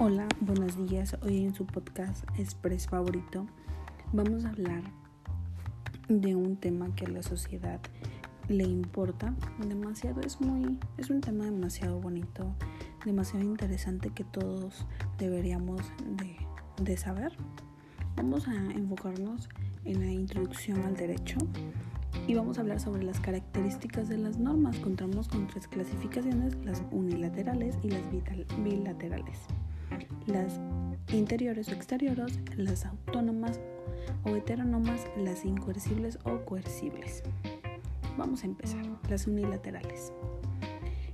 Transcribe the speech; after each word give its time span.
Hola, 0.00 0.26
buenos 0.40 0.76
días. 0.88 1.16
Hoy 1.22 1.44
en 1.44 1.54
su 1.54 1.66
podcast 1.66 2.24
Express 2.36 2.88
Favorito 2.88 3.46
vamos 4.12 4.44
a 4.44 4.48
hablar 4.48 4.82
de 6.08 6.34
un 6.34 6.56
tema 6.56 6.92
que 6.96 7.04
a 7.04 7.08
la 7.08 7.22
sociedad 7.22 7.78
le 8.48 8.64
importa 8.64 9.32
demasiado. 9.64 10.20
Es 10.22 10.40
muy, 10.40 10.80
es 10.98 11.10
un 11.10 11.20
tema 11.20 11.44
demasiado 11.44 12.00
bonito, 12.00 12.56
demasiado 13.04 13.44
interesante 13.44 14.10
que 14.10 14.24
todos 14.24 14.84
deberíamos 15.16 15.80
de, 16.18 16.36
de 16.82 16.96
saber. 16.96 17.32
Vamos 18.16 18.48
a 18.48 18.54
enfocarnos 18.72 19.48
en 19.84 20.00
la 20.00 20.10
introducción 20.10 20.82
al 20.82 20.96
derecho 20.96 21.38
y 22.26 22.34
vamos 22.34 22.58
a 22.58 22.62
hablar 22.62 22.80
sobre 22.80 23.04
las 23.04 23.20
características 23.20 24.08
de 24.08 24.18
las 24.18 24.38
normas. 24.38 24.76
Contamos 24.80 25.28
con 25.28 25.46
tres 25.46 25.68
clasificaciones, 25.68 26.56
las 26.64 26.82
unilaterales 26.90 27.78
y 27.84 27.90
las 27.90 28.02
bilaterales 28.58 29.38
las 30.26 30.60
interiores 31.12 31.68
o 31.68 31.72
exteriores, 31.72 32.38
las 32.56 32.84
autónomas 32.86 33.60
o 34.24 34.34
heterónomas, 34.36 35.06
las 35.16 35.44
incoercibles 35.44 36.18
o 36.24 36.44
coercibles. 36.44 37.22
Vamos 38.16 38.42
a 38.42 38.46
empezar. 38.46 38.84
Las 39.08 39.26
unilaterales. 39.26 40.12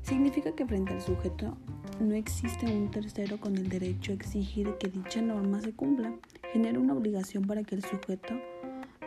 Significa 0.03 0.53
que 0.53 0.67
frente 0.67 0.93
al 0.93 1.01
sujeto 1.01 1.57
no 2.01 2.15
existe 2.15 2.67
un 2.67 2.91
tercero 2.91 3.39
con 3.39 3.57
el 3.57 3.69
derecho 3.69 4.13
a 4.13 4.15
exigir 4.15 4.75
que 4.79 4.89
dicha 4.89 5.21
norma 5.21 5.61
se 5.61 5.73
cumpla. 5.73 6.13
Genera 6.53 6.79
una 6.79 6.95
obligación 6.95 7.45
para 7.45 7.63
que 7.63 7.75
el 7.75 7.85
sujeto, 7.85 8.35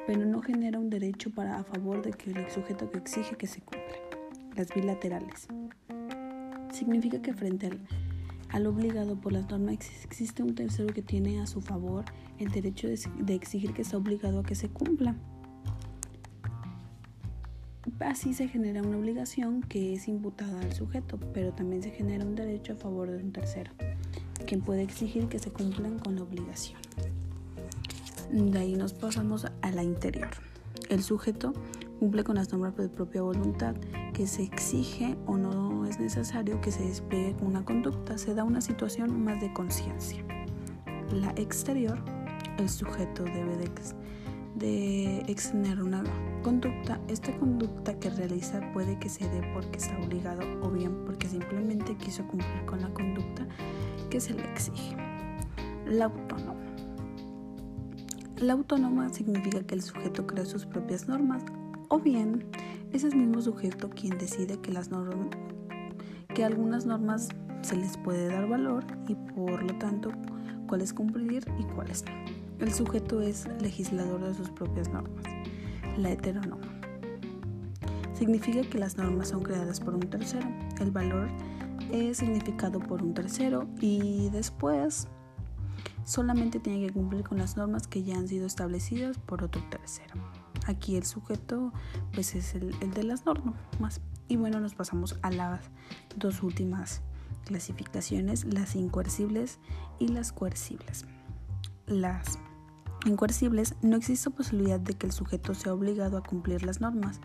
pero 0.05 0.26
no 0.26 0.42
genera 0.42 0.80
un 0.80 0.90
derecho 0.90 1.30
para 1.31 1.59
a 1.59 1.64
favor 1.64 2.02
de 2.02 2.12
que 2.12 2.31
el 2.31 2.50
sujeto 2.50 2.90
que 2.90 3.00
exige 3.00 3.36
que 3.36 3.48
se 3.48 3.62
cumpla. 3.62 3.95
Las 4.55 4.73
bilaterales. 4.73 5.48
Significa 6.72 7.22
que 7.22 7.34
frente 7.34 7.67
al 7.67 7.80
al 8.54 8.68
obligado 8.68 9.16
por 9.16 9.34
las 9.34 9.50
normas 9.50 9.80
existe 10.06 10.44
un 10.44 10.54
tercero 10.54 10.94
que 10.94 11.02
tiene 11.02 11.42
a 11.42 11.48
su 11.48 11.59
favor 11.59 12.06
el 12.38 12.52
derecho 12.52 12.88
de, 12.88 13.34
exigir 13.34 13.73
que 13.73 13.82
está 13.82 13.98
obligado 13.98 14.40
a 14.40 14.44
que 14.44 14.54
se 14.54 14.70
cumpla. 14.70 15.16
Así 18.00 18.34
se 18.34 18.48
genera 18.48 18.82
una 18.82 18.98
obligación 18.98 19.62
que 19.62 19.94
es 19.94 20.08
imputada 20.08 20.62
al 20.62 20.72
sujeto, 20.73 21.20
pero 21.34 21.52
también 21.52 21.82
se 21.82 21.90
genera 21.90 22.26
un 22.26 22.36
derecho 22.36 22.73
a 22.73 22.76
favor 22.76 23.10
de 23.10 23.18
un 23.18 23.32
tercero, 23.32 23.72
quien 24.45 24.62
puede 24.62 24.84
exigir 24.84 25.28
que 25.28 25.40
se 25.40 25.50
cumplan 25.50 25.98
con 25.98 26.16
la 26.16 26.22
obligación. 26.22 26.80
De 28.32 28.60
ahí 28.60 28.76
nos 28.76 28.94
pasamos 28.94 29.45
a 29.45 29.72
la 29.72 29.84
interior. 29.84 30.30
El 30.90 31.02
sujeto 31.02 31.54
cumple 32.00 32.23
con 32.23 32.36
las 32.36 32.52
normas 32.52 32.76
de 32.78 32.90
propia 32.90 33.23
voluntad, 33.23 33.76
que 34.14 34.28
se 34.28 34.44
exige 34.44 35.16
o 35.26 35.38
no 35.38 35.62
es 35.94 35.99
necesario 35.99 36.59
que 36.59 36.72
se 36.72 36.83
despliegue 36.83 37.36
una 37.41 37.63
conducta, 37.63 38.17
se 38.17 38.33
da 38.33 38.44
una 38.44 38.61
situación 38.61 39.23
más 39.23 39.39
de 39.39 39.53
conciencia. 39.53 40.23
La 41.11 41.31
exterior, 41.36 41.99
el 42.58 42.67
sujeto 42.67 43.23
debe 43.23 43.58
de, 43.58 43.69
de 44.55 45.17
extener 45.31 45.83
una 45.83 46.03
conducta. 46.41 46.99
Esta 47.08 47.38
conducta 47.38 47.99
que 47.99 48.09
realiza 48.09 48.59
puede 48.73 48.97
que 48.97 49.08
se 49.08 49.30
dé 49.30 49.44
porque 49.53 49.77
está 49.77 49.95
obligado 49.99 50.41
o 50.64 50.71
bien 50.71 51.05
porque 51.05 51.27
simplemente 51.27 51.95
quiso 51.97 52.25
cumplir 52.25 52.66
con 52.66 52.81
la 52.81 52.91
conducta 52.91 53.47
que 54.09 54.19
se 54.19 54.33
le 54.33 54.52
exige. 54.52 54.97
La 55.86 56.05
autónoma. 56.05 56.59
La 58.38 58.53
autónoma 58.53 59.09
significa 59.09 59.61
que 59.61 59.75
el 59.75 59.83
sujeto 59.83 60.25
crea 60.25 60.45
sus 60.45 60.66
propias 60.66 61.08
normas 61.08 61.44
o 61.89 61.99
bien 61.99 62.45
es 62.91 63.03
el 63.03 63.16
mismo 63.16 63.39
sujeto 63.44 63.91
quien 63.91 64.17
decide 64.17 64.59
que, 64.59 64.71
las 64.71 64.89
normas, 64.89 65.27
que 66.34 66.44
algunas 66.44 66.86
normas 66.86 67.30
se 67.62 67.76
les 67.76 67.98
puede 67.98 68.28
dar 68.28 68.48
valor 68.48 68.86
y 69.08 69.16
por 69.16 69.64
lo 69.64 69.78
tanto 69.78 70.12
cuáles 70.67 70.94
cumplir 70.94 71.45
y 71.59 71.64
cuáles 71.64 72.03
no. 72.06 72.12
El 72.60 72.73
sujeto 72.73 73.21
es 73.21 73.48
legislador 73.61 74.21
de 74.21 74.33
sus 74.33 74.49
propias 74.49 74.89
normas. 74.89 75.23
La 75.98 76.11
heteronoma. 76.11 76.66
Significa 78.14 78.61
que 78.61 78.80
las 78.80 78.98
normas 78.98 79.30
son 79.30 79.44
creadas 79.44 79.80
por 79.80 79.94
un 79.94 80.02
tercero. 80.02 80.48
El 80.80 80.92
valor 80.92 81.27
es 81.92 82.17
significado 82.17 82.80
por 82.80 83.04
un 83.04 83.14
tercero 83.14 83.67
y 83.80 84.30
después 84.30 85.08
solamente 86.05 86.60
tiene 86.60 86.88
que 86.88 86.94
cumplir 86.94 87.23
con 87.23 87.38
las 87.38 87.58
normas 87.58 87.88
que 87.88 88.04
ya 88.04 88.17
han 88.17 88.27
sido 88.27 88.48
establecidas 88.48 89.17
por 89.17 89.44
otro 89.44 89.61
tercero. 89.70 90.15
Aquí 90.65 90.95
el 90.95 91.05
sujeto 91.05 91.73
pues 92.14 92.36
es 92.36 92.55
el, 92.55 92.71
de 92.80 93.04
las 93.04 93.26
normas. 93.26 94.02
Y 94.33 94.36
bueno, 94.36 94.60
nos 94.60 94.73
pasamos 94.73 95.16
a 95.21 95.30
las 95.30 95.60
dos 96.16 96.42
últimas 96.42 97.04
clasificaciones, 97.45 98.45
las 98.45 98.76
incoercibles 98.76 99.60
y 99.99 100.08
las 100.08 100.32
coercibles. 100.32 101.05
Las 101.86 102.39
incoercibles 103.05 103.76
no 103.83 103.95
existe 103.95 104.32
posibilidad 104.32 104.80
de 104.80 104.95
que 104.95 105.05
el 105.05 105.11
sujeto 105.11 105.54
sea 105.54 105.76
obligado 105.76 106.17
a 106.17 106.23
cumplir 106.23 106.64
las 106.64 106.82
normas. 106.82 107.20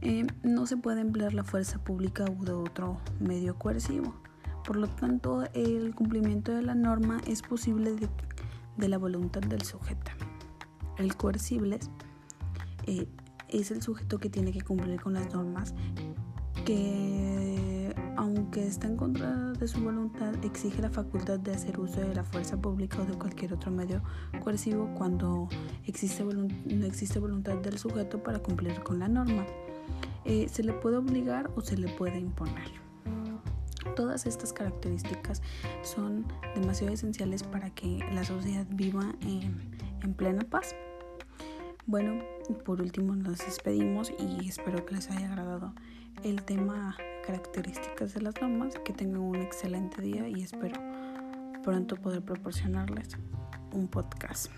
Eh, 0.00 0.28
no 0.44 0.66
se 0.66 0.76
puede 0.76 1.00
emplear 1.00 1.34
la 1.34 1.42
fuerza 1.42 1.82
pública 1.82 2.24
u 2.30 2.44
de 2.44 2.52
otro 2.52 3.00
medio 3.18 3.58
coercivo. 3.58 4.14
Por 4.64 4.76
lo 4.76 4.86
tanto, 4.86 5.42
el 5.54 5.92
cumplimiento 5.92 6.52
de 6.52 6.62
la 6.62 6.76
norma 6.76 7.20
es 7.26 7.42
posible 7.42 7.96
de, 8.76 8.88
la 8.88 8.98
voluntad 8.98 9.40
del 9.40 9.62
sujeto. 9.62 10.12
El 10.98 11.16
coercible 11.16 11.80
eh, 12.86 13.08
es 13.48 13.70
el 13.70 13.82
sujeto 13.82 14.18
que 14.18 14.30
tiene 14.30 14.52
que 14.52 14.60
cumplir 14.60 15.00
con 15.00 15.14
las 15.14 15.32
normas 15.32 15.74
que 16.68 17.94
aunque 18.18 18.66
está 18.66 18.88
en 18.88 18.98
contra 18.98 19.52
de 19.52 19.66
su 19.66 19.80
voluntad 19.80 20.34
exige 20.44 20.82
la 20.82 20.90
facultad 20.90 21.38
de 21.38 21.52
hacer 21.52 21.80
uso 21.80 21.98
de 22.02 22.14
la 22.14 22.24
fuerza 22.24 22.58
pública 22.58 22.98
o 23.00 23.06
de 23.06 23.14
cualquier 23.14 23.54
otro 23.54 23.70
medio 23.70 24.02
coercivo 24.44 24.92
cuando 24.94 25.48
no 25.48 26.86
existe 26.86 27.18
voluntad 27.20 27.56
del 27.56 27.78
sujeto 27.78 28.22
para 28.22 28.40
cumplir 28.40 28.82
con 28.82 28.98
la 28.98 29.08
norma. 29.08 29.46
Eh, 30.26 30.46
se 30.50 30.62
le 30.62 30.74
puede 30.74 30.98
obligar 30.98 31.50
o 31.56 31.62
se 31.62 31.78
le 31.78 31.88
puede 31.88 32.18
imponer. 32.18 32.68
Todas 33.96 34.26
estas 34.26 34.52
características 34.52 35.40
son 35.82 36.26
demasiado 36.54 36.92
esenciales 36.92 37.44
para 37.44 37.70
que 37.70 38.04
la 38.12 38.24
sociedad 38.24 38.66
viva 38.68 39.14
en 39.22 40.14
plena 40.14 40.42
paz. 40.42 40.74
Bueno, 41.86 42.22
por 42.66 42.82
último 42.82 43.16
nos 43.16 43.38
despedimos 43.38 44.12
y 44.18 44.46
espero 44.46 44.84
que 44.84 44.96
les 44.96 45.10
haya 45.10 45.28
agradado 45.30 45.72
el 46.24 46.42
tema 46.42 46.96
características 47.26 48.14
de 48.14 48.22
las 48.22 48.40
normas, 48.40 48.74
que 48.84 48.92
tengan 48.92 49.20
un 49.20 49.36
excelente 49.36 50.00
día 50.02 50.28
y 50.28 50.42
espero 50.42 50.80
pronto 51.62 51.96
poder 51.96 52.22
proporcionarles 52.22 53.16
un 53.72 53.88
podcast. 53.88 54.50